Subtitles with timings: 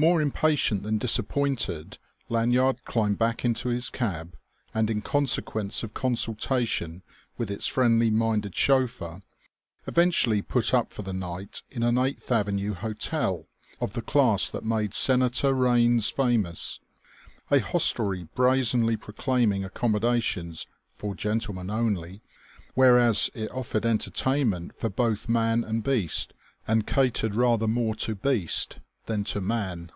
[0.00, 4.38] More impatient than disappointed, Lanyard climbed back into his cab,
[4.72, 7.02] and in consequence of consultation
[7.36, 9.22] with its friendly minded chauffeur,
[9.88, 13.48] eventually put up for the night in an Eighth Avenue hotel
[13.80, 16.78] of the class that made Senator Raines famous,
[17.50, 22.22] a hostelry brazenly proclaiming accommodations "for gentlemen only,"
[22.74, 26.34] whereas it offered entertainment for both man and beast
[26.68, 29.90] and catered rather more to beast than to man.